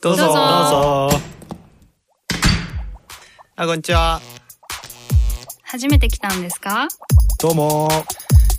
[0.00, 0.24] どうぞ。
[0.24, 0.34] どうぞ。
[0.34, 1.20] どうぞ。
[3.56, 4.20] あこんにちは。
[5.62, 6.88] 初めて来たんですか？
[7.40, 7.88] どうも。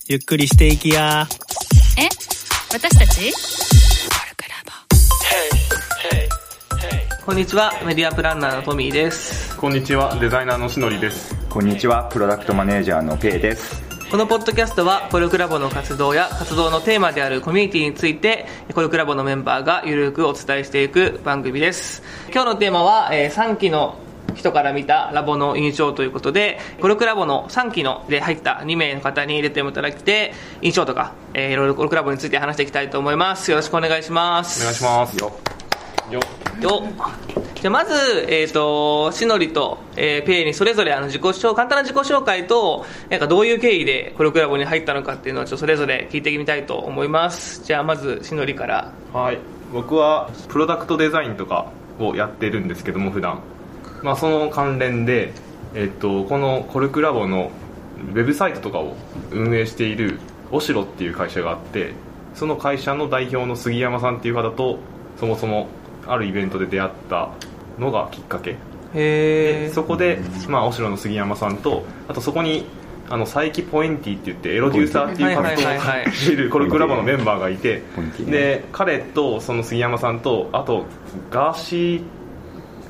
[0.08, 1.28] ゆっくりしていきや。
[1.98, 2.08] え？
[2.74, 3.34] 私たち？
[7.26, 9.56] こんにちは、メディアプランナーのトミーです。
[9.56, 11.36] こんにちは、デザイナーのしのりです。
[11.48, 13.89] こんにちは、プロダクトマネージャーのペイです。
[14.10, 22.02] このポッドキャストは、コルクラボの活動や活動のテーマであるコミュニティについて、コルクラボのメンバーがゆるくお伝えしていく番組です。
[22.34, 24.00] 今日のテーマは、えー3期の
[24.34, 30.34] 人から見たラボの印象ということで、コルクラボの3期ので入った2名の方に出ていただいて、
[30.64, 33.52] 印象とか、えーいろいろコルクラボについて話していきたいと思います。
[33.52, 34.60] よろしくお願いします。
[34.60, 35.69] お願いします。
[36.12, 36.20] よ。
[36.62, 36.70] よ。
[36.84, 36.84] よ
[37.62, 37.94] じゃあまず、
[38.30, 49.40] えー、としのりと、えーペイにそれぞれあの自己紹簡単な自己紹介となんかどういう経緯でコルクラボに入ったのかっていうのをちょっとそれぞれ聞いてみたいと思いますじゃあまずしのりからはい。
[49.72, 53.40] 僕は、プロダクトデザインとかをやってるんですけども、普段。
[54.02, 55.34] まあ、その関連で、
[55.76, 57.52] えっと、このコルクラボの
[58.14, 58.96] ウェブサイトとかを
[59.32, 60.20] 運営している
[60.52, 61.94] オシロっていう会社があって、
[62.34, 64.80] その会社の代表の杉山さんっていう方と、
[65.20, 65.68] そもそも
[66.12, 67.30] あるイベントで出会った
[67.78, 68.52] のがきっかけ。
[68.52, 68.56] へ
[68.96, 72.66] えでそこで、まあ、オシロの杉山さんとあとそこに
[73.10, 77.82] あの佐伯ポインティって言ってエロデューサーっていう活動をしているコルクラボのメンバーがいて
[78.30, 80.86] で彼とその杉山さんとあと
[81.32, 82.04] ガーシー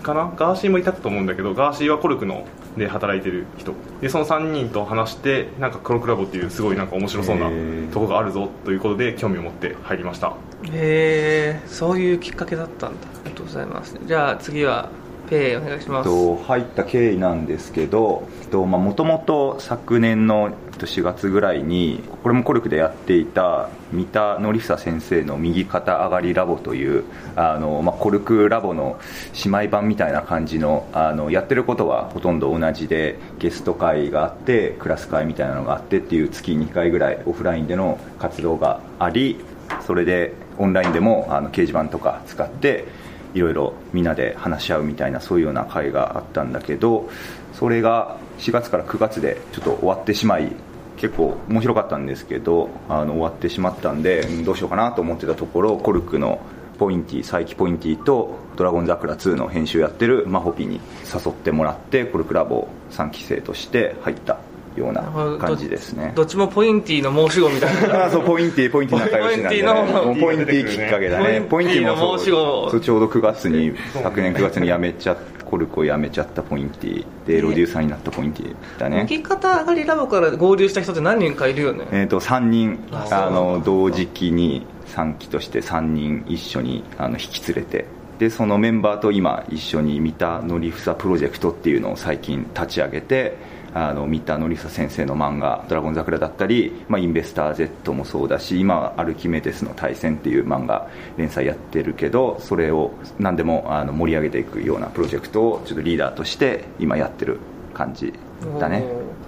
[0.01, 0.33] かな？
[0.37, 2.45] ガーシーもいたと思うんだけどガーシーはコルクの
[2.77, 3.73] で働いてる人。
[4.01, 7.49] でその3人と話してなんかコルクラボっていうすごいなんか面白そうな
[7.91, 10.33] とこがあるぞということで興味を持って入りました
[10.65, 13.07] へえそういうきっかけだったんだ。
[13.07, 13.97] ありがとうございます。
[14.05, 14.89] じゃあ次は
[15.29, 16.09] ペイお願いします。
[16.09, 27.03] 入った経緯なんですけどもともと昨年の4月ぐらいにこれもコルクでやっていた三田典久先生の右肩上がりラボという
[27.35, 28.99] あの、まあ、コルクラボの
[29.45, 39.37] 姉妹版みたいな感じのあのやってることはほとんど同じでゲスト会があってクラス会みたいなのがあってっていう月2回ぐらいオフラインでの活動があり
[39.85, 42.85] それでオンラインでもあの掲示板とか使って
[43.33, 47.09] いろいろみんなで話し合うみたいなそういうような会があったんだけど
[47.53, 50.51] それが4月から9月でちょっと終わってしまい
[50.97, 56.39] 結構面白かったんですけどあの終わってしまったんでどうしようかなと思ってたところコルクの
[56.77, 64.37] ポインティ佐伯ポインティと「ドラゴン桜2」の編集やってるマホピに誘ってもらってコルクラボ3期生として入った
[64.79, 65.03] ような
[65.39, 66.13] 感じですね。
[66.15, 68.05] どっちもポインティの申し子みたいな。
[68.05, 71.41] あ そうポインティポインティ仲良しなんで、ね、ポインティきっかけだね。
[71.47, 77.05] ポインティもちょうど9月に昨年9月に辞めちゃコルクを辞めちゃったポインティ。
[77.27, 79.07] でエロデューサーになったポインティだね。
[79.09, 81.85] 右肩上がりラボから合流した人って何人かいるよね。
[81.91, 87.85] えー、と3人あの同時期に3期として3人一緒にあの引き連れて。
[88.19, 93.37] でそのメンバーと今一緒に三田のりふさプロジェクトっていうのを最近立ち上げて
[93.73, 100.87] あの三田のりふさ先生の漫画「ドラゴン桜」だったり、まあ、インベスター Z もそうだし今はアルキメデスの対戦っていう漫画
[101.17, 107.39] 連載やってるけどそれを何でもあの盛り上げていくようなプロジェクトをちょっとリーダーとして今やってる
[107.73, 108.13] 感じ
[108.59, 108.83] だね。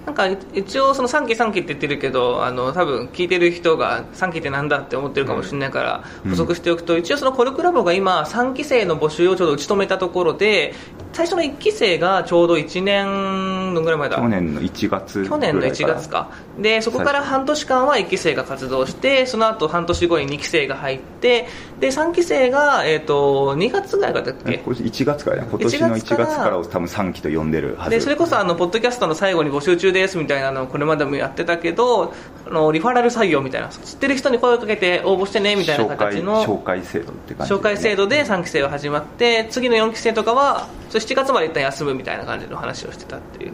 [0.06, 10.74] なんか一応その3期3期って言ってるけどあの多分聞いてる人が3期ってなんだって思ってるかもしれないから補足しておくと、一応そのコルクラボが今3期生の募集をちょうど打ち止めたところで
[11.12, 14.16] 最初の1期生がちょうど1年のぐらい前だ。
[14.16, 15.94] 去年の1月去年の1ぐらいから。
[16.00, 21.46] 月かでそこから半年間は1期生が活動してその後半年後に2期生が入って
[21.80, 24.54] で3期生が、えー、と2月ぐらいからだっけ？
[24.54, 27.90] えこれ1月からね今年の1 1月からを多分3期と呼んでるはず。
[27.90, 32.12] でそれこそあのポッドキャストの最後に募集中ですみたいなのをこれまでもやってたけど
[32.46, 43.52] あのリファラル採用みたいな知ってる人に声をかけて応募してねみたいな形の紹介制度って感じで紹介制度で3期生は始まって次の4期生とかはそれ7月まで一旦休むみたいな感じの話をしてたっていう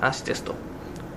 [0.00, 0.54] 話ですと。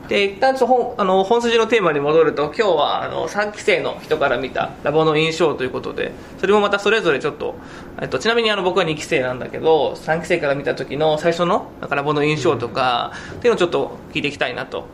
[0.08, 7.56] で一旦ちょ本あの本筋のテーマに戻ると今日はあの3期生の人から見たラボの印象ということでそれもまたそれぞれちょっと、
[8.02, 14.86] えっと、ちなみにあの僕は2期生なんだけど3期生から見た時の最初のなんかラボの印象とかっていうのをちょっと聞いていきたいなと。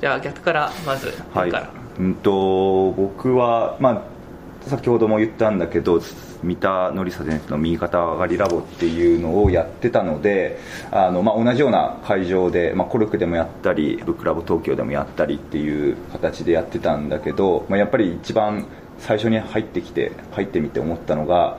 [0.00, 1.52] じゃあ逆からまずはい。
[1.98, 4.02] うんと僕はまあ
[4.68, 6.00] 先ほども言ったんだけど
[6.42, 10.58] 三田典久先生の右肩上がりラボっていうのをやってたので
[10.90, 18.66] あの、まあ、同じような会場で、まあ、コルクでもやったりブックラボ東京でもやったりっていう形でやってたんだけど、まあ、やっぱり一番
[18.98, 21.58] 最初に入ってきて入ってみて思ったのが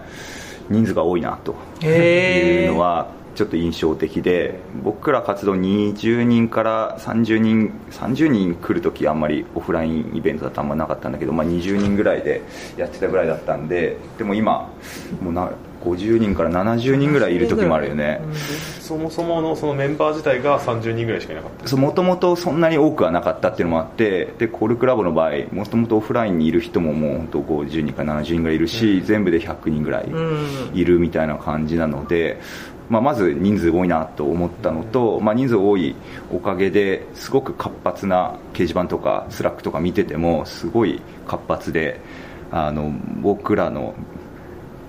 [0.70, 1.56] 人数が多いなと
[1.86, 12.42] いうのはちょっと印象的で僕ら活動20人から30人30人来るときあんまりオフラインイベントだとあんまなかったんだけど、まあ、20人ぐらいで
[12.78, 14.70] やってたぐらいだったんででも今
[15.22, 15.52] もうな
[15.84, 18.22] 50人から70人ぐらいいる時もあるよね。
[18.80, 21.76] そもそものそのメンバー自体が30人ぐらいしかいなかった。
[21.76, 30.10] もともとそんなに多くはなかったっていうのもあってでコルクラボの場合もともとオフラインにいる人ももう本当50人から70人ぐらいいるし、全部で100人ぐらい
[30.74, 32.40] いるみたいな感じなので、
[32.90, 35.96] まあ、まず人数多いなと思ったのと、まあ、人数多い
[36.32, 42.00] おかげですごく活発な掲示板とか Slack とか見ててもすごい活発で
[42.52, 43.96] あの僕らの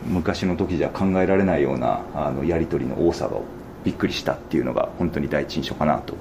[0.07, 3.39] 昔の時じゃ考えられないようなあのやり取りの多さが
[3.85, 6.15] びっくりしたっていうのが本当に第一印象かなと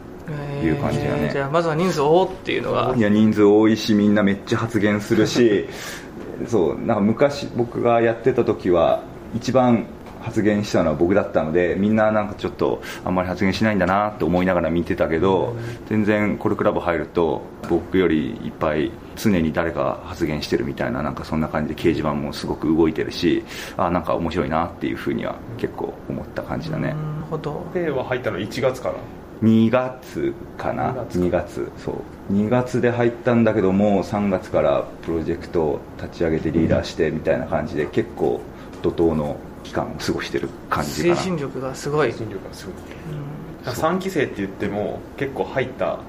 [0.64, 2.94] いう感じだね、じゃあまずは人数多っていうのが。
[2.96, 5.68] いや人数多いしみんなめっちゃ発言するし
[6.48, 9.02] そうなんか昔僕がやってた時は
[9.36, 9.86] 一番
[10.24, 15.56] 発言したのは僕だったのでみんななんかちょっとあんまり発言しないんだなと思いながら見てたけど
[15.88, 23.44] 全然コルクラブ入ると僕よりいっぱい常に誰か発言してるみたいななんかそんな感じで掲示板もすごく動いてるし
[23.78, 26.96] あなんか面白いなっていうふうには結構思った感じだね。
[27.30, 28.96] ほどでは入ったの1月から
[29.42, 31.92] ？2月かな？2月そ
[32.30, 32.34] う。
[32.34, 38.40] 2月で入ったんだけども3月からプロジェクトを立ち上げてリーダーしてみたいな感じで結構
[38.82, 41.16] 怒涛の期間を過ごしてる感じかな。
[41.16, 42.12] 精神力がすごい。
[42.12, 46.00] 精神力がすごい、うん、3期生って言っても結構入った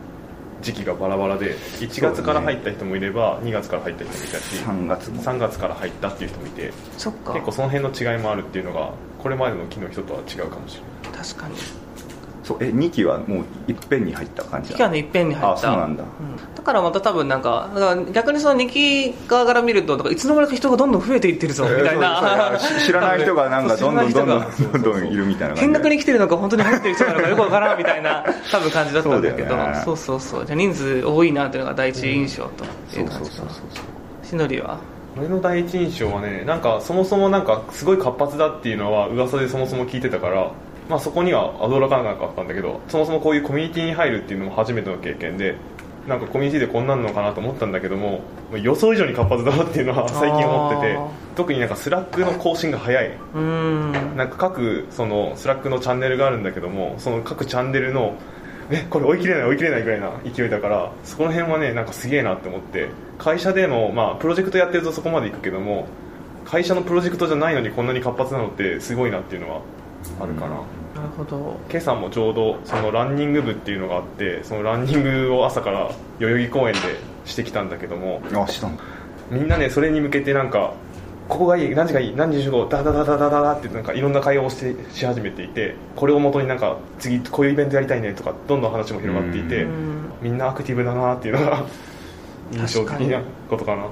[0.63, 5.23] 時期がバラバラで1月から入った人もいれば、2月から入った人もいたし3月も。
[5.23, 7.33] 3月から入ったっていう人もいてそっか。
[7.35, 8.93] 結構その辺の違いもあるっていうのが
[9.23, 11.25] これまでの期の人とは違うかもしれない。
[11.25, 11.55] 確かに
[12.45, 15.53] そうえ2期はもういっぺんに入った感じ2期はねいっぺんに入った。
[15.53, 29.57] あそうなんだ、うん、だからまた多分なんかだから逆にその2期側から見るといつの間にか人がどんどん増えていってるぞみたいな、えー、知らない人がなんかどんどんどんどんどんどんいるみたいな見学に来てるのか本当に入ってる人なのかよくわからんみたいな 多分感じだったんだけど。
[29.85, 32.65] そうそうそうじゃあ人数多いなっていうのが第一印象と
[32.99, 33.37] いう感じか
[34.23, 34.79] しのりは？
[35.17, 40.51] 俺の第一印象はねなんかそもそもなんかすごい活発だっていうのは噂でそもそも聞いてたから
[40.89, 45.57] まあ、そこには驚かなかったんだけどそもそもこういうコミュニティに入るっていうのも初めての経験で
[46.07, 48.21] なんかコミュニティでこんなんのかなと思ったんだけども
[48.53, 50.99] 予想以上に活発だなっていうのは最近思ってて
[51.35, 53.11] 特になんか Slackの更新が早い。
[53.35, 58.17] なんか各その Slackのチャンネルがあるんだけどもその各チャンネルの
[58.71, 62.89] えこれ追い切れない追い切れないぐらいな勢いだからそこら辺はねなんかすげえなって思って
[63.19, 65.87] 会社でも、まあ、プロジェクトやってるとそこまでいくけども
[66.45, 69.63] 会社のプロジェクトじゃないのにこんなに活発なのってすごいなっていうのは
[70.21, 70.61] あるかな、なる
[71.17, 71.59] ほど。
[71.71, 76.81] 今朝もちょうどそのランニング部っていうのがあってそのランニングを朝から代々木公園で
[77.25, 78.79] してきたんだけどもあしたん
[79.31, 80.75] みんなねそれに向けてなんか
[81.29, 89.67] ここがいい何時がいい何時集合ダダダダダダダってなんかいろんな会話をしてし始めていてこれをもとになんか次こういうイベントやりたいねとかどんどん話も広がっていて
[90.21, 91.65] みんなアクティブだなっていうのが
[92.53, 93.89] 印象的なことかな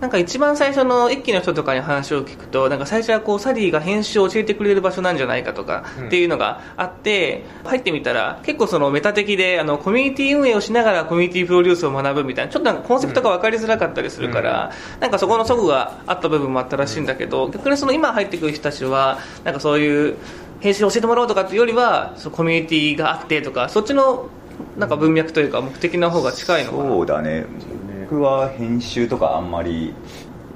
[0.00, 20.16] なんか一番最初の一期の人とかに話を聞くとなんか最初はこうサディが編集を教えてくれる場所なんじゃないかとかっていうのがあって、入ってみたら結構そのメタ的であのコミュニティ運営をしながらコミュニティプロデュースを学ぶみたいなちょっとなんかコンセプトが分かりづらかったりするから、なんかそこの齟齬があった部分もあったらしいんだけど逆にその今入ってくる人たちはなんかそういう
[20.60, 24.28] 編集を教えてもらおうとかっていうよりはそのコミュニティがあってとかそっちの
[24.76, 26.84] なんか文脈というか目的の方が近いのかな。
[26.84, 27.46] そうだね
[28.10, 29.92] 僕は編集とかあんまり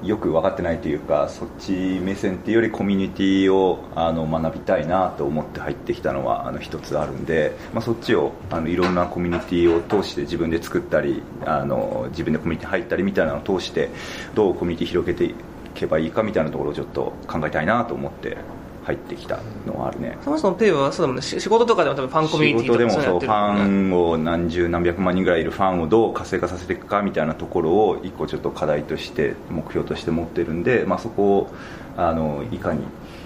[0.01, 1.71] よく分かってないというかそっち
[2.01, 13.91] 目線っていうよりコミュニティをあの学びたいなと思って入ってきたのはあの一つあるんで、まあ、そっちをあのいろんなコミュニティを通して自分で作ったりあの自分でコミュニティ入ったりみたいなのを通して
[14.33, 15.35] どうコミュニティ広げてい
[15.75, 18.35] けばいいかみたいなところをちょっと考えたいなと思って
[18.83, 20.17] 入ってきたのはあるね。
[20.23, 21.21] そもそもペイはそうだもんね。
[21.21, 31.53] 仕事とかでも多分ファンコミュニティとか仕事でもそうファンを何十何百万人ぐらいいるファンをどう活性化させていくかみたいなところを一個ちょっと課題として目標として持ってるんで、まあ、そこを
[31.95, 32.83] あのいかに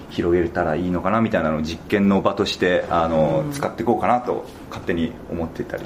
[0.09, 5.83] 広げれたらいいのかなみたいなのを実験の場としてあの、うん、使っていこうかなと勝手に思ってたり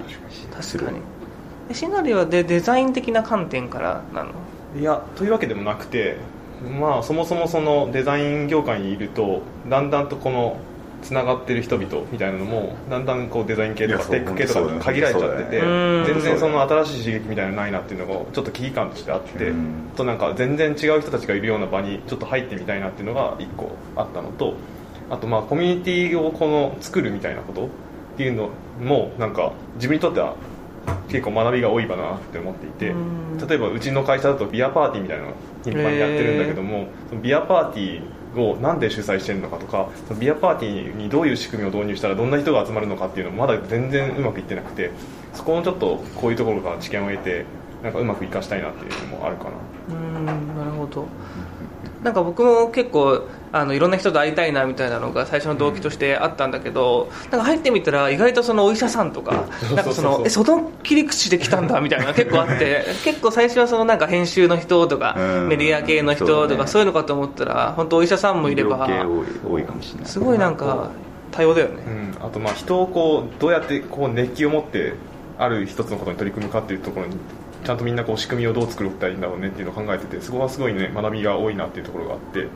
[0.60, 0.86] する。
[0.86, 1.00] 確かに。
[1.74, 4.32] シナリオはでデザイン的な観点からなの？
[4.78, 6.18] いやというわけでもなくて
[6.70, 10.58] まあそもそもそのデザイン業界にいるとだんだんとこの
[11.02, 19.52] つながってる人々みたいなのもだんだんこうデザイン系とかテック系とか限られちゃってて、全然その新しい刺激みたいなのないなっていうのがちょっと危機感としてあって
[19.96, 24.54] となんか全然違う人たちがいるような場にちょっと入ってみたいなっていうのが1個あったのと
[25.10, 27.70] あとまあコミュニティをこの作るみたいなことっ
[28.18, 28.50] ていうの
[28.82, 30.36] もなんか自分にとっては
[31.10, 32.94] 結構学びが多いかなって思っていて
[33.48, 35.34] 例えばうちの会社だとビアパーティーみたいなの
[35.64, 44.92] 頻繁にやってるんだけどもそのビアパーティーをなんで主催してるのかとかそのビアパーティーにどういう仕組みを導入したらどんな人が集まるのかっていうのもまだ全然うまくいってなくて
[45.34, 47.46] そこをちょっとこういうところから知見を得て
[47.84, 49.52] なんかうまく生かしたいなっていうのもあるかな。
[49.90, 51.08] うんなるほど
[52.04, 65.48] なんか僕も結構あのいろんな人と会いたいなみたいなのが最初の動機としてあったんだけど、なんか入ってみたら意外とそのお医者さんとかなんかそのえその切り口で来たんだみたいなのが 結構あって結構最初はそのなんか編集の人とかうん。
[65.50, 70.10] メディア系の人とかそういうのかと思ったら本当お医者さんもいれば医療系多い多いかもしれない。
[70.10, 70.90] すごいなんか
[71.32, 71.84] 多様だよね。
[71.88, 74.94] うん、あとまあ人をこうどうやってこう熱気を持って
[75.38, 77.18] ある一つのことに取り組むかっていうところに
[77.64, 82.48] ちゃんとみんなこう仕組みをどう作ったらいいんだろうねっていうのを考えててそこはすごいね学びが多いなっていうところがあって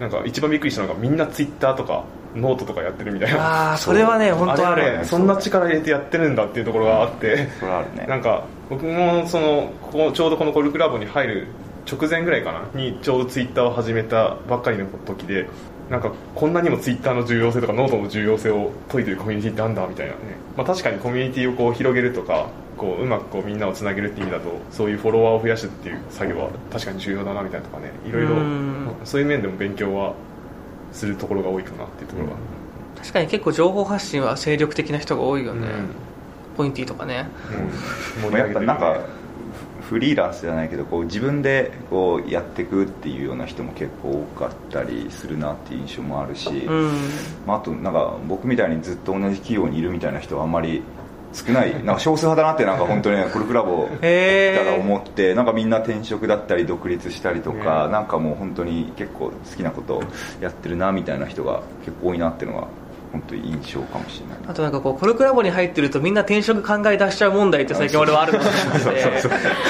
[0.00, 3.70] なんか一番びっくりしたのがみんなツイッターとかノートとかやってるみたいな。
[3.70, 7.48] ああそれはね本当あるあれあれそんな力入れてやってるんだっていうところがあって。
[7.58, 11.46] それはあるねなんか僕もそのここちょうどこのコルクラボに入る
[11.90, 15.48] 直前ぐらいかなにちょうどツイッターを始めたばっかりの時で
[15.88, 20.18] なんかこんなにもツイッターの重要性とかノートの重要性を説いてるコミュニティってあんだみたいなね、
[20.54, 22.48] まあ、確かにコミュニティをこう広げるとか
[22.78, 28.88] こううまくこうみんなをつなげるっていう意味だとそういうフォロワーを増やすっていう作業は確かに重要だなみたいなとかねいろいろうん。
[29.04, 30.14] そういう面でも勉強は
[30.92, 32.34] するところが多いかなっていうところが、
[32.96, 35.68] 確かに結構情報発信は精力的な人が多いよね、
[36.56, 37.28] ポインティとかね。
[38.24, 38.32] うん。
[38.34, 39.00] やっぱなんか
[39.88, 46.92] フリーランスじゃないけどこう自分でこうやっていくっていうような人も結構多かったりするなっていう印象もあるし、うん。
[47.46, 50.82] まあ、あとなんか僕みたいにずっと同じ企業にいるみたいな人はあんまり
[51.32, 51.74] 少ない。
[51.84, 60.02] なんか少数派だなってなんか本当にねコルクラボだから思ってなんかみんな転職だったり独立したりとか、ねなんかもう本当に結構好きなこと
[60.40, 62.68] やってるなみたいな人が結構多いなっていうのが
[63.18, 64.38] 本当に印象かもしれない。
[64.46, 69.28] あとなんかこうコルクラボに入ってるとみんな転職考え出しちゃう問題って最近俺はあるなと思ってて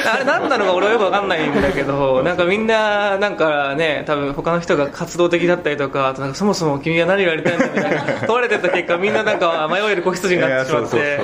[0.09, 11.19] あれ何なのか俺はよくわかんないんだけどなんかみんななんかね多分他の人が活動的だったりとかそもそも君は何をやりたいんだみたいな 問われてた結果みんななんか迷える子羊になってしまって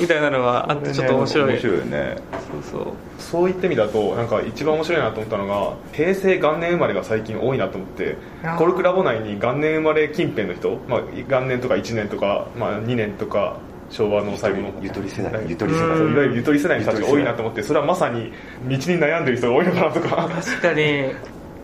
[0.00, 1.52] みたいなのがあってちょっと面白い。
[1.52, 2.16] 面白いよね。
[2.62, 2.92] そうそう
[3.22, 8.16] そういった意味だとなんか一番面白いなと思ったのが平成元年生まれが最近多いなと思って
[8.58, 13.58] コルクラボ内に元年生まれ近辺の人、まあ、元年とか1年とか、まあ、2年とか
[13.92, 14.72] 昭和の最後の。
[14.80, 15.88] ゆとり世代はいゆとり世代。
[15.88, 18.32] いわゆるゆとり世代の人たちが多いなと思ってそれはまさに
[18.64, 20.28] 道に悩んでる人が多いのかなとか。
[20.28, 21.12] 確かに。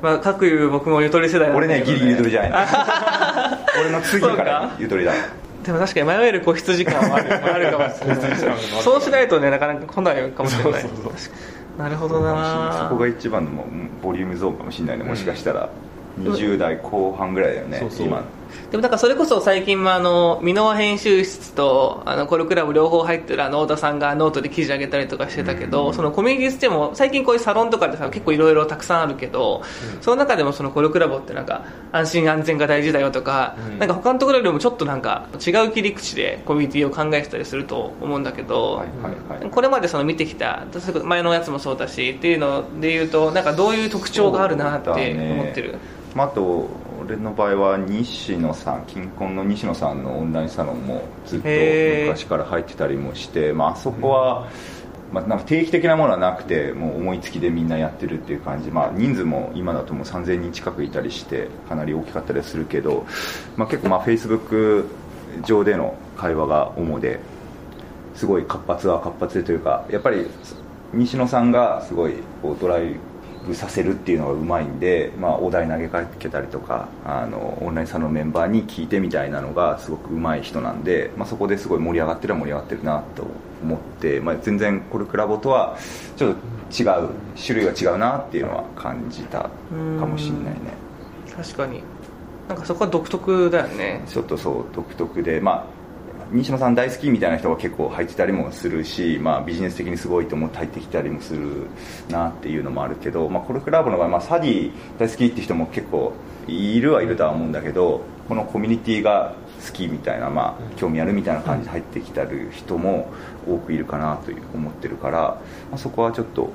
[0.03, 1.57] まあ各言う僕もゆとり世代ね。
[1.57, 2.51] 俺ねギリギリゆとりじゃない。
[3.81, 4.77] 俺の次からか。
[4.79, 5.13] ゆとりだ
[5.69, 8.59] でも確かに迷える子羊感はあるあるかもしれない。
[8.83, 10.83] そうしないとねなかなか来ないかもしれない。
[10.83, 11.37] そうそう確か
[11.77, 11.79] に。
[11.79, 12.89] なるほどな。
[12.89, 13.67] そこが一番のもう。
[14.03, 15.69] ボリュームゾーンかもしれないねもしかしたら
[16.21, 18.07] 20代後半ぐらいだよねそうそう。
[18.07, 18.25] 今
[18.71, 29.63] でもだからそれこそ最近もあの箕輪編集室とあのコルクラボ両方入ってるあの太田さんがノートで記事上げたりとかしてたけど、そのコミュニティスでも最近こういうサロンとかでさ結構いろいろたくさんあるけど、
[30.01, 33.79] その中でもそのコルクラボってなんか安心安全が大事だよとか、うん。
[33.79, 38.83] なんか他のところよりもちょっとなんか違う切り口でコミュニティを考えてたりすると思うんだけど、
[39.51, 40.67] これまでその見てきた
[41.05, 45.79] 前のやつもそうだしっていうので言うとなんかどういう特徴があるなって思ってる、
[46.15, 46.69] まあ、あと
[47.09, 54.47] 俺の場合は西野さん金婚の西野さんのオンラインサロンもずっと昔から入ってたりもして、まああそこは、
[55.11, 63.07] まあ、なんか定期的なものはなくてもう思いつきでみんなやってるっていう感じ、まあ、人数も今だともう3000人近くいたりしてかなり大きかったりするけど、
[63.57, 64.85] まあ、結構まあ Facebook
[65.47, 67.21] 上での会話が主で
[68.17, 70.27] すごい活発は活発でというかやっぱり
[70.93, 73.08] 西野さんがすごいこうドライブ
[73.55, 83.27] させるっていうのがうまいんで、まあ、お題投げかけたりとかあのオンラインサロンのメンバーに聞いてみたいなのがすごくうまい人なんで、まあ、そこですごい盛り上がってるは盛り上がってるなと
[83.63, 85.77] 思って、まあ、全然コルクラボとは
[86.17, 89.51] ちょっと違う種類が違うなっていうのは感じたか
[90.07, 90.59] もしれないね。
[91.35, 91.83] 確かに。
[92.49, 94.03] なんかそこは独特だよね。
[94.07, 95.78] ちょっとそう独特でまあ
[96.31, 101.69] 西野さん大好きみたいな人が結構入ってたりもするし、まあ、ビジネス的にすごいと思って入ってきたりもする
[102.11, 106.13] なっていうのもあるけど、まあ、コルクラブの場合、まあ、サディ大好きって人も結構
[106.47, 109.35] いるはいるとは思うんだけどこのコミュニティが
[109.67, 113.11] 好きみたいな、まあ、興味あるみたいな感じで入ってきたる人も
[113.47, 115.19] 多くいるかなという思ってるから、
[115.71, 116.51] まあ、そこはちょっと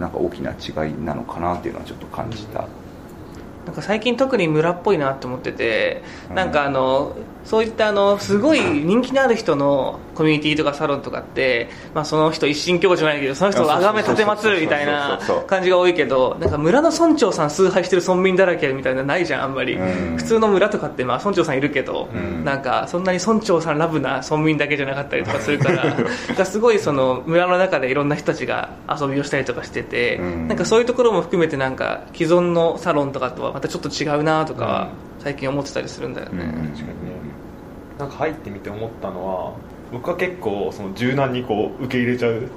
[0.00, 2.66] なんか大きな違いなのかなっていうのはちょっと感じた。
[3.66, 6.36] なんか最近特に村っぽいなって思ってて、うん。
[6.36, 20.16] なんかあのそういったあのすごい人気のある人のコミュニティとかサロンとかって、まあ、その人一神教じゃないけどその人を崇め立てまつるみたいな感じが多いけどなんか村の村長さん崇拝してる村民だらけみたいなのないじゃんあんまり、うん。
[20.16, 22.44] 普通の村とかってまあ村長さんいるけど、うん。
[22.44, 26.04] なんかそんなに村長さんラブな村民だけじゃなかったりとかするから なん
[26.36, 30.48] かすごいその村の中でいろんな人たちが遊びをしたりとかしてて、うん。
[30.48, 34.88] なんかそういうところも含めてなんか既存のサロンとかとはまたちょっと違うなとかは
[35.20, 36.68] 最近思ってたりするんだよね、うん。
[36.68, 36.92] 確かにね。
[37.98, 39.52] なんか入ってみて思ったのは
[39.92, 42.48] 僕は結構その柔軟にこう受け入れちゃう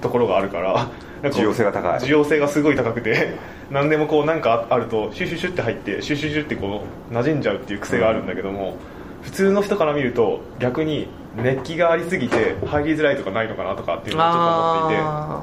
[0.00, 0.90] ところがあるから
[1.22, 2.00] 需要性が高い。
[2.00, 3.36] 需要性がすごい高くて
[3.70, 8.76] 何でもこうなんかあるとシュシュシュって入ってシュシュシュってこう馴染んじゃうっていう癖があるんだけども、
[9.22, 15.42] 普通の人から見ると逆に熱気がありすぎて入りづらいとかないのかなとかっていうのをちょっと思っていてあ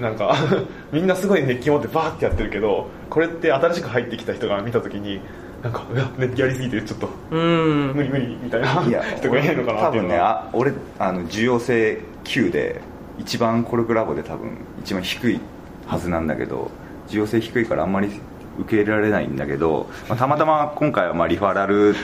[0.00, 0.36] なんか
[0.92, 5.20] みんなすごい熱気持ってバーってやってるけどこれって新しく入ってきた人が見た時に
[5.66, 7.92] なんかうわ熱気ありすぎてちょっとーうん。
[7.94, 10.08] 無理無理みたいないや人がいないのかな多っていうのは。
[10.08, 12.80] 分ねあ俺あの重要性9で
[13.18, 15.40] 一番コルクラボで多分一番低い
[15.86, 16.70] はずなんだけど
[17.08, 18.20] 重要性低いからあんまり
[18.58, 21.94] 受け入れられないんだけど、まあ、たまたま今回はまあリファラルっ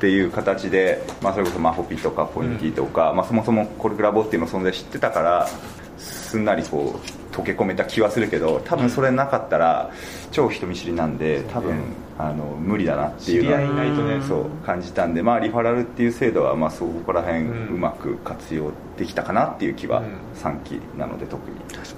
[0.00, 5.48] ていう形で、まあ、それこそマホピとかポインティとか、まあ、そもそもコルクラボっていうの存在知ってたから
[5.96, 9.90] すんなりこう溶け込めた気はするけど多分それなかったら
[10.30, 11.94] 超人見知りなんで多分
[12.28, 14.20] あの無理だなっていうのはいいないとね。
[14.22, 17.74] そう感じたんで、まあ、リファラルっていう制度はまあそこら辺うん。
[17.74, 20.06] うまく活用できたかなっていう気はうん。
[20.40, 21.56] 3期なので特に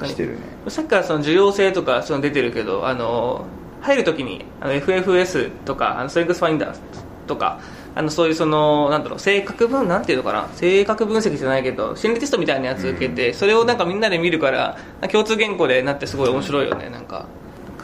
[0.08, 0.38] してるね。
[0.68, 3.44] さっきからその需要性とかその出てるけどあの
[3.82, 6.78] 入るときにあの FFS とかあのストレングスファインダー
[7.26, 7.60] とか
[7.94, 10.48] あのそういうそのなんだろう性格分なんていうのかな？
[10.54, 14.78] 性格分析じゃないけど心理テストみたいなやつ受けて、それをなんかみんなで見るから
[15.12, 17.26] 共通言語でなってすごい面白いよねなんか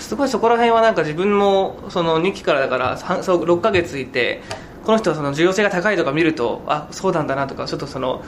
[0.01, 4.43] すごいそこら辺はなんか自分もその2期からだからさんそう6ヶ月いて
[4.85, 8.25] この人はその重要性が高いとか見るとあそうなんだなとかちょっとその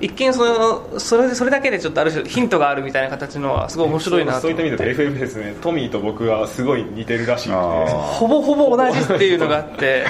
[0.00, 10.04] 一見そのそれでそれだけでちょっとある種ヒントがあるみたいな形のはすごい面白いなとそうい思った意味だと FF ですねトミーと僕はすごい似てるらしくてあーほぼほぼ同じっていうのがあって。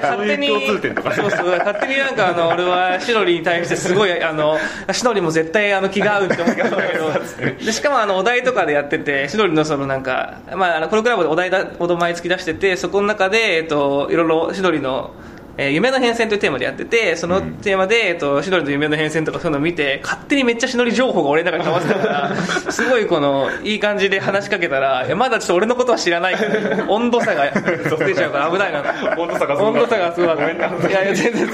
[0.00, 4.56] 勝手に共通点とか勝手になんかあの俺はシノリに対してすごいあの
[4.92, 7.08] シノリも絶対あの気が合うって思ったんだけど。
[7.64, 15.12] でしかもあのお題とかでやっててシノリのそのなんか、まあ、あのこのクラブでお題だお題毎月出しててそこの中で、えっと、いろいろシノリの
[15.58, 22.36] えー夢の変遷というテーマでやっててそのテーマで、えっと、シノリの夢の変遷とかそういうのを見て勝手にめっちゃシノリ情報が俺の中に溜まってたから
[22.72, 26.34] すごいこのいい感じで話しかけたらいやまだちょっと俺のことは知らない。
[26.36, 29.16] から温度差が出ちゃうから危ないな。
[29.18, 30.92] 温度差がすごい温度差がすごいごめんない。
[30.92, 31.48] やいや全然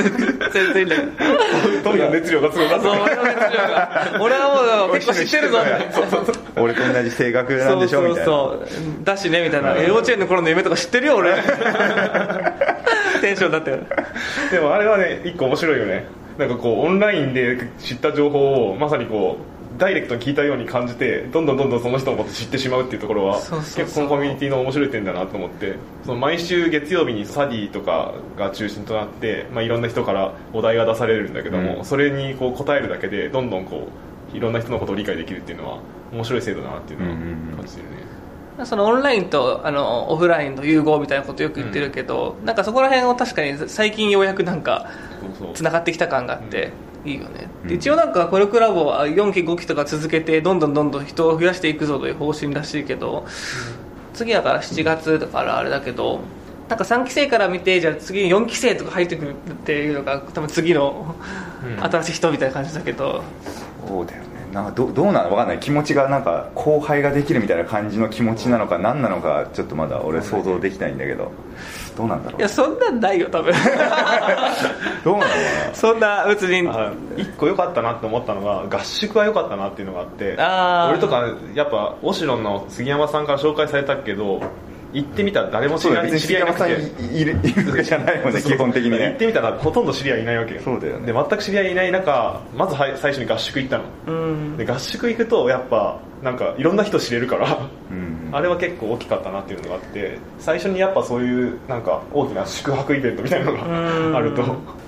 [0.52, 1.10] 全然いいんだけど。
[1.84, 4.18] トミーの熱量がすごかったそう俺の熱量が。
[4.20, 5.58] 俺はもう結構知ってるぞ。
[6.56, 8.68] 俺と同じ性格なんでしょみたいなそう。
[8.68, 9.76] そうそうだしねみたいな。
[9.82, 11.32] 幼稚園の頃の夢とか知ってるよ俺
[13.24, 13.78] テンションだったよ
[14.52, 16.04] でもあれはね一個面白いよね。
[16.38, 25.74] なんかこうオンラインで知った情報をまさにこうダイレクトに聞いたように感じてどんどんどんどんその人のこと知ってしまうっていうところは結構このコミュニティの面白い点だなと思って。
[26.04, 31.84] その毎週月曜日にサディとかが中心となって、まあ、いろんな人からお題が出されるんだけども、うん。
[31.84, 33.88] それにこう答えるだけでどんどんこ
[34.32, 35.78] ういろんな人のことを理解できるっていうのは
[36.12, 37.56] 面白い制度だなっていうのはうんうんうん。
[37.56, 37.96] 感じてるね、
[38.64, 44.88] そのオンラインとあのオフラインの融合みたいなことよく言ってるけど、なんかそこら辺を確かに最近ようやくなんか
[45.54, 46.70] つながってきた感があって、
[47.04, 47.68] いいよね、うん。
[47.68, 53.26] で一応なんかコルクラボは4期5期とか続けてどんどんどんどん人を増やしていくぞという方針らしいけど、
[54.12, 56.20] 次だから7月だからあれだけど
[56.68, 61.14] なんか3期生から見てじゃあ次に4期生とか入ってくるっていうのが多分次の
[61.64, 61.82] うん。
[61.82, 63.24] 新しい人みたいな感じだけど、
[63.88, 65.30] そうだよねなんかどどうなの？
[65.32, 65.58] わかんない。
[65.58, 71.32] 気持ちがなんか後輩ができるみたいな感じの気持ちなのか何なのかちょっとまだ俺想像できないんだけど。
[71.96, 73.52] どうなんだろいうやそんなんないよ多分。
[75.04, 75.20] どうなの？
[75.20, 75.28] か
[75.74, 80.32] そんな別にあ一個良かったなって思ったのが合宿は良かったなっていうのがあって
[80.90, 84.40] 俺とかやっぱオシロンの杉山さんから紹介されたけど
[84.94, 90.60] 行ってみたら誰も知り合い知り合いなくていいるいるわけじゃないもんね基本的に行っねてみたらほとんど知り合いいないわけよ。
[90.62, 91.06] そうだよね。
[91.06, 93.84] で全く知り合いいない中まずは最初に合宿行ったの。
[94.06, 94.56] うん。
[94.56, 104.42] で合宿行くとやっぱなんかいろんな人知れるからうんあれは結構大きかったなっていうのがあって最初にやっぱそういうなんか大きな宿泊イベントみたいなのがあると。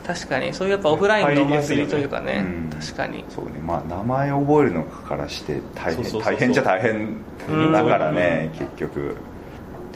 [0.06, 0.54] 確かに。
[0.54, 2.44] そういうやっぱオフラインのお祭りというかね。
[2.46, 2.70] うん。
[2.70, 3.24] 確かに。
[3.28, 3.52] そうね。
[3.60, 6.32] まあ名前覚えるのからして大変そうそうそうそう。
[6.34, 9.16] 大変じゃ大変だからね結局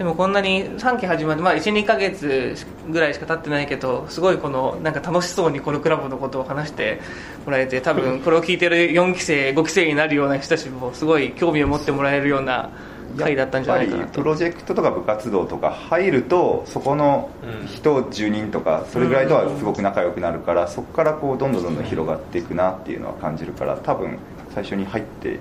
[0.00, 2.56] でもこんなに3期始まって、まあ、12ヶ月
[2.88, 7.02] ぐらいしか経ってないけどすごいこのなんか楽しそうにこのクラブのことを話して
[7.44, 12.70] もらえて多分これを聞いてる4期生5期生になるような人たちもすごい興味を持ってもらえるような
[13.18, 13.96] 回だったんじゃないかな。
[13.96, 17.28] とやっぱりプロジェクトとか部活動とか入るとそこの
[17.66, 24.18] 人10人とかそれぐらいとはすごく仲良くなるからそこからこうどんどんどんどん広がっていくなっていうのは感じるから多分
[24.54, 25.38] 最初に入って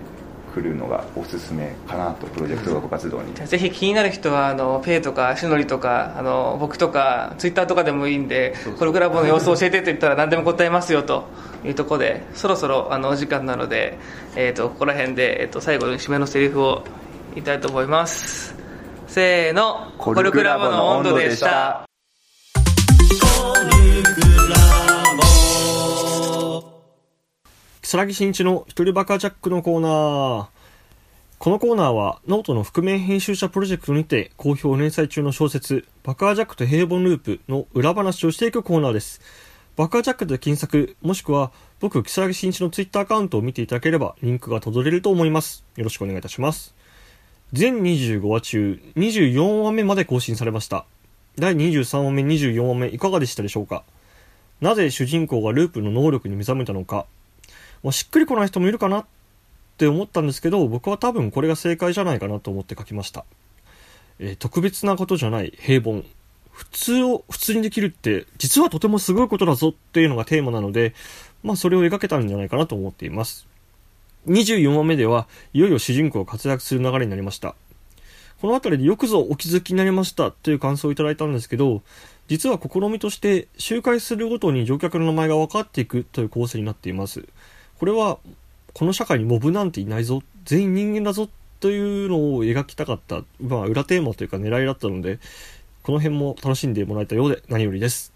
[0.53, 3.33] くるのがおすすめかなとプロジェクトとか部活動に。
[3.33, 11.27] ぜひ気になる人はあのペイとかしのりとかあの僕とかツイッターとかでもいいんでこのクラブの様子を教えてと言ったら何でも答えますよと
[11.63, 13.97] いうところでそろそろあのお時間なので、
[14.35, 16.83] えー、とここら辺で、えー、と最後に締めのセリフを
[17.33, 18.55] 言いたいと思います。
[19.07, 19.91] せーの。
[19.97, 21.85] コルクラボの温度でした
[27.89, 30.47] 木更木新一の一人爆破ジャックのコーナー。
[31.39, 39.21] このコーナーはノートの覆面編集者プロジェクトにて好評連載中の小説爆破ジャックと平凡ループの裏話をしていくコーナーです。
[39.75, 45.65] 爆破ジャックで検索もしくは僕、木更木新一のツイッターアカウントを見ていただければリンクが辿れると思います。
[45.75, 46.75] よろしくお願いいたします。
[47.53, 50.85] 全25話中24話目まで更新されました。
[51.39, 53.83] 第23話目、24話目いかがでしたでしょうか？
[54.61, 57.07] なぜ主人公がループの能力に目覚めたのか、
[57.83, 59.05] まあ、しっくりこない人もいるかなっ
[59.77, 63.25] て思ったんですけど、僕は多分これが正解じゃないかなと思って書きました。
[64.19, 66.03] えー特別なことじゃない平凡。
[66.51, 70.93] 普通を普通にできるって、実はとてもすごいことだぞっていうのがテーマなので、
[71.41, 73.47] まあそれを描けたんじゃないかなと思っています。
[74.27, 77.55] 24話目では、いよいよ主人公が活躍する流れになりました。
[78.41, 81.81] この辺りでよくぞお気づきになりましたという感想をいただいたんですけど、
[82.27, 87.25] 実は試みとして周回するごとに乗客の名前が分かっていくという構成になっています。
[87.79, 88.17] これは、
[88.73, 91.29] この社会にモブなんていないぞ、全員人間だぞ
[91.61, 95.19] というのを描きたかった、まあ裏テーマというか狙いだったので、
[95.83, 98.11] この辺も楽しんでもらえたようで何よりです。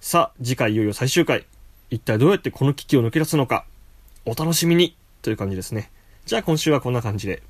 [0.00, 1.44] さあ、次回いよいよ最終回。
[1.90, 3.66] 一体どうやってこの危機を抜け出すのか、
[4.24, 5.90] お楽しみにという感じですね。
[6.24, 7.42] じゃあ今週はこんな感じで。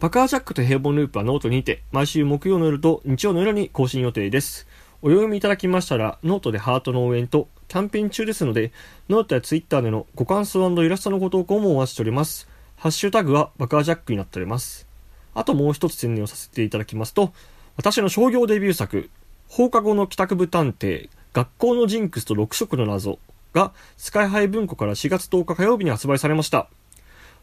[0.00, 4.66] 爆破ジャックと平凡ループはノートにて、毎週木曜の夜と日曜の夜に更新予定です。
[5.00, 8.72] お読みいただきましたら、ノートでハートの応援と、キャンペーン中ですので、
[9.08, 12.48] ノートやツイッターでのご感想イラストのご投稿もお待ちしております。
[12.76, 14.86] ハッシュタグは爆破ジャックになっております。
[15.34, 17.32] あともう一つ宣伝をさせていただきますと、
[17.76, 19.10] 私の商業デビュー作、
[19.48, 23.18] 放課後の帰宅部探偵、学校のジンクスと6色の謎
[23.54, 26.68] が、スカイハイ文庫から4月10日火曜日に発売されました。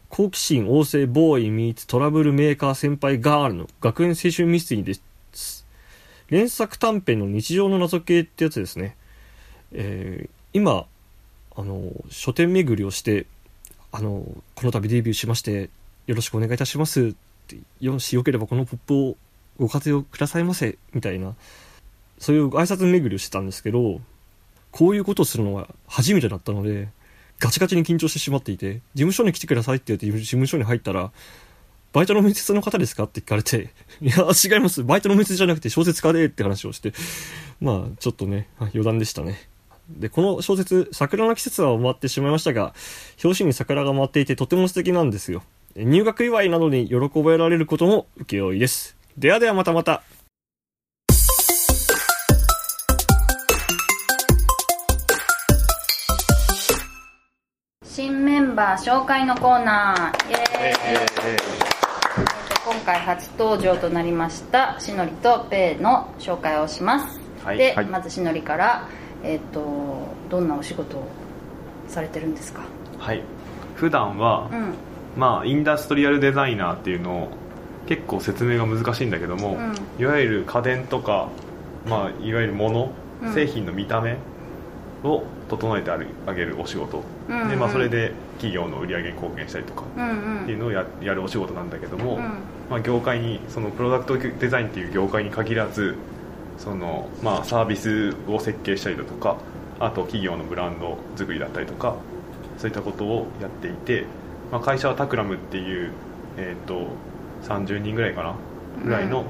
[0.08, 4.94] 好奇心旺盛ボーイミーツトラブルメーカー先輩ガールの学園青春ミステリーで
[5.32, 5.66] す。
[6.28, 8.96] 連作短編の日常の謎系ってやつですね。
[9.72, 10.86] えー今、
[11.54, 13.26] あの、書店巡りをして、
[13.92, 15.70] あの、この度デビューしまして、
[16.06, 17.14] よろしくお願いいたしますっ
[17.46, 19.16] て、よし、よければこのポップを
[19.58, 21.34] ご活用くださいませ、みたいな、
[22.18, 24.00] そういう挨拶巡りをしてたんですけど、
[24.72, 26.88] こういうことをするのは初めてだったので、
[27.38, 31.12] ガチガチに緊張してしまっていて、事務所に来てくださいって言って事務所に入ったら、
[31.92, 33.70] バイトの面接の方ですかって聞かれて、
[34.02, 34.82] いや、違います。
[34.82, 36.92] バイトの面接じゃなくて小説家でって話をして、
[37.60, 39.49] まあ、ちょっとね、余談でしたね。
[39.98, 42.74] で、この小説、桜の季節は終わってしまいましたが、
[43.22, 45.42] 表紙に桜が舞っていてとても素敵なんですよ。
[45.76, 48.96] 入学祝いなどに喜ばれることも請負いです。
[49.16, 50.02] ではではまたまた。
[57.84, 60.42] 新メンバー紹介のコーナーイエーイ、
[61.26, 61.60] えーと
[62.70, 68.88] 今回初登場となりましたしのりとペイの紹介をします、はいで、はいまずしのりから、
[69.22, 71.08] えっとどんなお仕事を
[71.88, 72.62] されてるんですか？
[72.98, 73.22] はい。
[73.74, 74.74] 普段は、うん。
[75.16, 77.28] まあインダストリアルデザイナーっていうのを
[77.86, 79.74] 結構説明が難しいんだけども、うん。
[80.02, 81.28] いわゆる家電とか、
[81.88, 83.34] まあ、いわゆるもの、うん。
[83.34, 84.16] 製品の見た目
[85.02, 85.98] を整えてあ
[86.34, 87.48] げるお仕事、うんうん。
[87.48, 90.42] でまあ、それで企業の売り上げに貢献したりとかうん。
[90.42, 92.22] っていうのをややるお仕事なんだけども、うん。
[92.70, 95.96] まあ、業界にそのプロダクトデザインっていう業界に限らず
[96.60, 99.38] その、まあ、サービスを設計したりだとか
[99.80, 101.96] あと企業のブランド作りだったりとか
[102.58, 104.04] そういったことをやっていて、
[104.52, 105.90] まあ、会社はタクラムっていう、
[106.36, 106.86] えー、と
[107.42, 108.36] 30人ぐらいかな
[108.84, 109.24] ぐらいの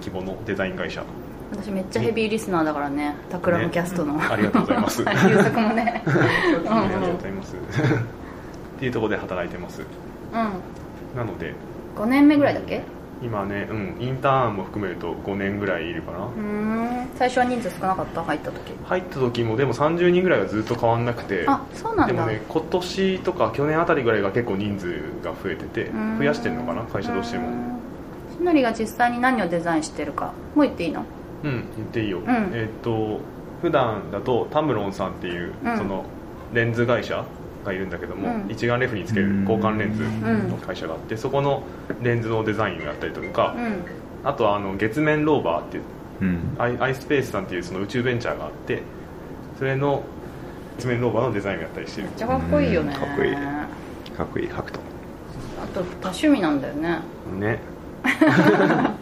[0.00, 1.04] 規模のデザイン会社、
[1.50, 4.24] 私めっちゃヘビーリスナーだからねタクラムキャストの、ね。
[4.30, 5.02] ありがとうございます。
[5.04, 6.02] はい優作もね。
[6.06, 6.72] うん。
[6.72, 7.56] ありがとうございます。
[8.76, 9.82] っていうところで働いてます。
[9.82, 11.16] うん。
[11.16, 11.52] なので。
[11.96, 12.82] 5年目ぐらいだっけ？
[13.22, 17.08] 今ね、うん、インターンも含めると5年ぐらいいるかな、うーん。
[17.16, 18.22] 最初は人数少なかった？
[18.24, 18.72] 入った時。
[18.84, 21.44] 入った時もでも30人ぐらいはずっと変わんなくて。
[21.46, 22.14] あそうなんだ。
[22.14, 26.18] でもね今年とか去年あたりぐらいが結構人数が増えててうん。
[26.18, 27.48] 増やしてるのかな会社としても。
[28.38, 31.04] しのりが実際に何をデザインしてるかもう言っていいの？
[31.44, 32.24] うん言っていいよ、ん。
[32.26, 33.20] えーっと
[33.60, 35.76] 普段だとタムロンさんっていう、うん。
[35.76, 36.04] その
[36.54, 37.22] レンズ会社
[37.64, 38.50] がいるんだけども、うん。
[38.50, 40.48] 一眼レフにつける交換レンズん。
[40.48, 41.62] の会社があってそこの
[42.02, 43.84] レンズのデザインをやったりとか、うん。
[44.24, 45.82] あとはあの月面ローバーっていう
[46.20, 46.56] うん。
[46.58, 48.82] アイアイスペースさんっていうその宇宙ベンチャーがあって
[49.58, 50.02] それの
[50.78, 52.08] 月面ローバーのデザインをやったりしてる。
[52.08, 52.94] めっちゃかっこいいよね。
[52.94, 53.00] うん。
[53.00, 53.36] かっこいい。
[54.16, 54.48] かっこいい。
[54.48, 54.80] ハクト。
[55.62, 56.98] あと多趣味なんだよね。
[57.38, 57.58] ね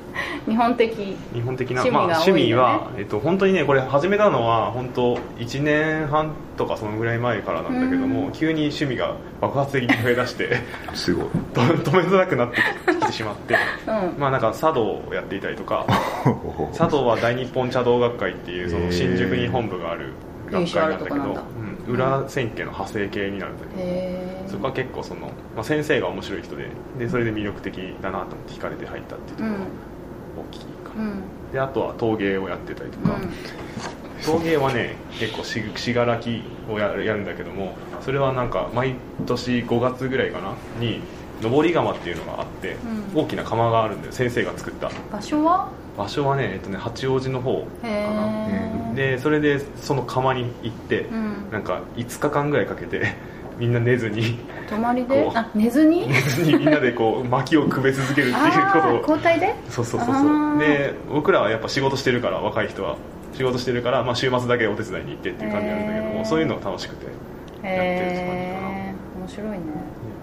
[0.48, 0.94] 日本的
[1.34, 8.32] 日本的な趣味がまあ、趣味は、えっと、本当にねこれ始めたのは本当1年半とかそのぐらい前からなんだけども、うん。
[8.32, 10.58] 急に趣味が爆発的に増えだして
[10.94, 11.26] すごい。
[11.54, 12.61] と止めづらくなって
[13.00, 13.56] きてしまって。
[13.87, 14.20] うん。
[14.20, 15.87] まあなんか茶道をやっていたりとか
[16.72, 20.12] 茶道は大日本茶道学会っていうその新宿に本部がある
[20.50, 21.16] 学会なんだけど
[21.88, 21.94] うん。
[21.94, 29.54] 裏千家の派生系になるんだけど、へえそこは結構その、まあ、先生が面白い人ででそれで魅力的だなと思って惹かれて入ったっていうところ。
[29.54, 29.88] が大
[30.51, 31.22] きいかな、うん。
[31.53, 33.16] であとは陶芸をやってたりとか、
[34.24, 36.29] 陶芸はね結構し信楽
[36.70, 38.94] をやるんだけどもそれはなんか毎
[39.27, 41.01] 年5月ぐらいかなに
[41.40, 42.77] 上り窯っていうのがあって、
[43.14, 43.22] うん。
[43.22, 44.90] 大きな窯があるんで先生が作った。
[45.12, 45.70] 場所は？
[45.96, 51.51] 場所はね,、えっと、ね八王子の方かへなえでそれでその窯に行って、うん。
[51.53, 53.14] なんか5日間ぐらいかけて
[53.58, 54.38] みんな寝ずに。
[54.68, 55.30] 泊まりで？
[55.34, 56.08] あ寝ずに？
[56.08, 58.96] 寝ずにみんなでこう 薪をくべ続けるっていうことを。
[59.00, 59.54] 交代で？
[59.68, 60.58] そうそうそうそう。
[60.58, 62.96] で僕らはやっぱ仕事してるから若い人は。
[63.34, 66.24] 仕事してるから、まあ、週末だけお手伝いに行ってっていう感じなんだけども、へー。
[66.24, 67.14] そういうのが楽しくてやっ
[67.62, 68.36] てるって感じかな、へ
[68.88, 69.58] え面白いね。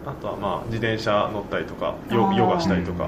[0.06, 3.08] あとはまあ自転車乗ったりとかヨヨガしたりとか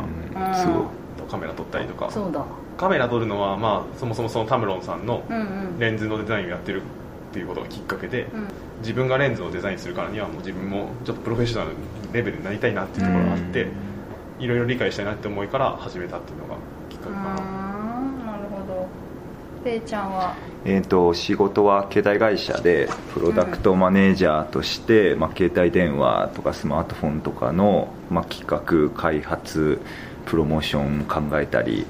[0.56, 0.84] すごい。
[1.30, 2.10] カメラ撮ったりとか。
[2.10, 2.42] そうだ。
[2.78, 5.24] カメラ撮るのはまあそもそもそのタムロンさんの
[5.78, 6.84] レンズのデザインをやってる
[7.38, 8.48] っていうことがきっかけで、うん。
[8.82, 11.72] 自分がレンズをデザインするからにはもう自分もちょっとプロフェッショナル
[12.12, 13.68] レベルになりたいなっていうところがあって、
[14.40, 16.56] いろいろ理解したいなって思いから始めたっていうのが
[16.90, 17.34] きっかけかな、
[18.02, 18.88] んなるほど。
[19.64, 20.36] ペイちゃんは？
[20.66, 29.80] えー、と仕事は携帯会社でプロダクトマネージャーとして、まあ、携帯電話とかスマートフォンとかの、まあ、企画開発
[30.26, 31.86] プロモーション考えたり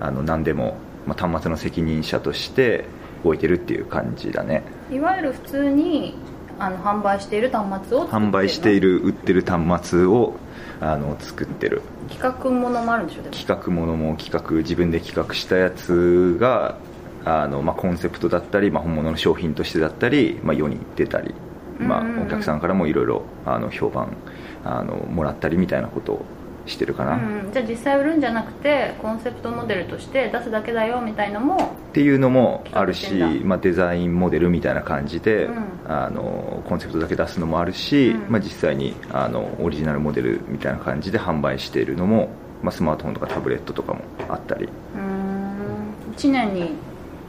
[0.00, 2.84] あの何でも、まあ、端末の責任者として
[3.24, 4.62] 動いてるっていう感じだね。
[4.90, 6.14] いわゆる普通に
[6.58, 10.34] あの販売している端末を販売している売ってる端末を
[10.80, 11.82] あの作ってる。
[12.08, 16.76] 企画ものもあるんでしょ企画ものも企画自分で企画したやつが
[17.24, 21.34] あの、まあ、コンセプトだったり、まあ、本物の商品としてだったり、まあ、世に出たり、
[21.78, 24.16] まあお客さんからもいろいろあの評判
[24.64, 26.24] あのもらったりみたいなことを
[26.66, 35.64] してるかな、うっん、じゃあ実際売るんじゃなくてコンセプトモデルとして出すだけだよみたいのもていうのもあるしまあ、デザインモデルみたいな感じで、うん。
[35.86, 38.30] あのコンセプトだけ出すのもあるし、うん。
[38.30, 42.28] まあ、実際にあのオリジナルモデルみたいな感じで販売しているのも、
[42.62, 44.66] まあ、スマートフォンとかタブレットとかもあったり。
[44.66, 46.14] うーん。
[46.14, 46.72] 1年に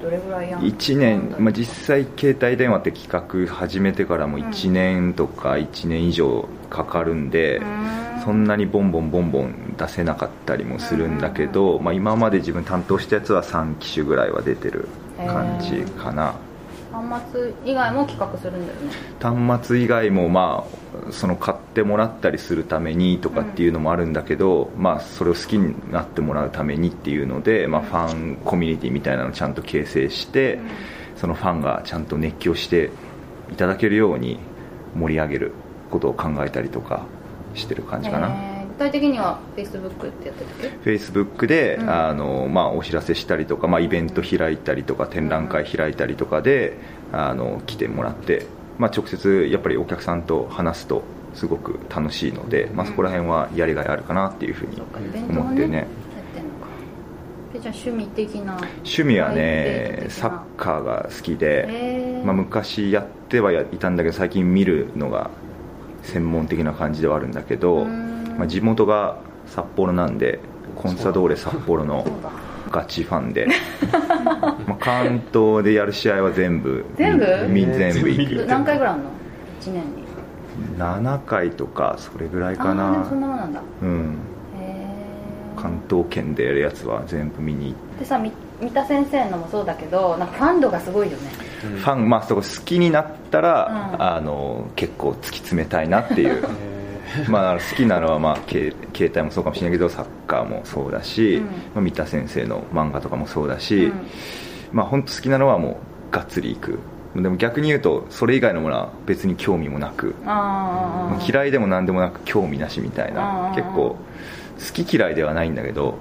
[0.01, 7.61] どれぐらいやん1年、まあ、実際携帯電話って企画始めてからも1年とか1年以上かかるんで、
[8.27, 16.35] そんなにボンボンボンボン出せなかったりもするんだけど、まあ、今まで自分担当したやつは3機種ぐらいは出てる感じかな。
[16.91, 18.91] 端末以外も企画するんだよね。
[19.21, 20.65] 端末以外もま
[21.07, 30.59] あその買ってもらったりするためにとかっていうのもあるんだけど、まあ、それを好きになってもらうためにっていうので、まあ、ファンコミュニティみたいなのをちゃんと形成して、
[31.15, 32.89] そのファンがちゃんと熱狂して
[33.53, 34.37] いただけるように
[34.97, 35.53] 盛り上げる
[35.89, 37.05] ことを考えたりとか
[37.57, 41.89] してる感じかな、えー具体的には Facebook ってやってたっけ Facebook で、うん。
[41.89, 46.77] あのまあ、お知らせしたりとか、まあ、イベント開いたりとか展覧会開いたりとかで
[47.11, 48.45] あの来てもらって、
[48.77, 51.01] まあ、直接やっぱりお客さんと話すと
[51.33, 54.79] すごく楽しいので、まあ、そこら辺はやりがいあるかなっていうふうに
[55.29, 55.77] 思ってね。
[55.77, 55.87] やっ
[56.35, 56.67] てんのか。
[57.53, 65.31] ペイちゃん趣味的な趣味はねサッカーが好きで、まあ、昔やってはいたんだけど最近見るのが
[66.07, 68.35] 専門的な感じではあるんだけど、うん。
[68.37, 70.39] まあ、地元が札幌なんで
[70.75, 72.05] コンサドーレ札幌の
[72.71, 73.47] ガチファンで
[74.67, 77.25] まあ関東でやる試合は全部全部？
[77.49, 78.45] み全部行く。
[78.45, 79.09] 何回ぐらいあるの
[79.61, 80.07] ？1年に。
[80.77, 83.61] 7回とかそれぐらいかああーでもそんななもんなんだ。
[83.81, 84.15] うん。
[85.55, 87.99] 関東圏でやるやつは全部見に行って。
[88.01, 91.29] でさみ三田先生のもそうだけどなんかファン度がすごいよね
[91.61, 94.01] ファンまあそこ好きになったら、うん。
[94.01, 96.43] あの結構突き詰めたいなっていう。
[97.29, 101.45] まあ好きなのは、まあ、け携帯もそうかもしれないけどサッカーもそうだし、うん。
[101.45, 103.93] まあ、三田先生の漫画とかもそうだし、うん。
[104.73, 105.79] まあ本当好きなのはも
[106.11, 106.79] うがっつりいく。
[107.15, 110.13] でも逆に言うとそれ以外のものは別に興味もなく。
[111.27, 113.49] 嫌いでも何でもなく興味なしみたいな。
[113.49, 113.95] うん結構
[114.57, 115.99] 好き嫌いではないんだけど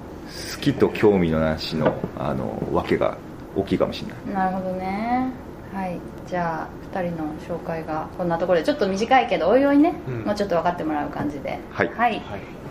[0.55, 3.17] 好きと興味のなしのあの訳が
[3.55, 4.49] 大きいかもしれない。
[4.51, 5.31] なるほどね
[5.77, 5.99] はい。
[6.27, 10.23] じゃあ2人の紹介がこんなところでちょっと短いけどおいおいね、うん。
[10.23, 11.59] もうちょっと分かってもらう感じで。
[11.71, 11.93] はい。
[11.93, 12.19] はい。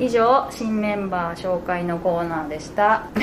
[0.01, 3.05] 以上新メンバー紹介のコーナーでした。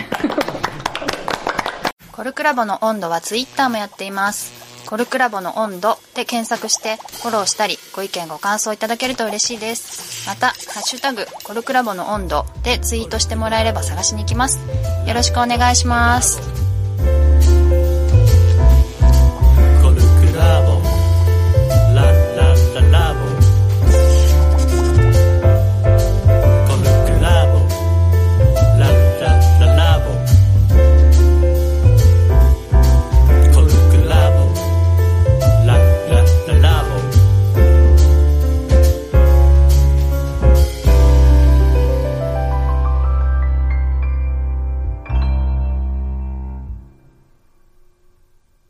[2.13, 4.63] コルクラボの温度はツイッターもやっています。
[4.85, 10.29] コルクラボの温度で検索してフォローしたりご意見ご感想いただけると嬉しいです。
[10.29, 14.59] また「ハッシュタグコルクラボの温度」でツイートしてもらえれば探しに行きます。
[15.05, 16.62] よろしくお願いします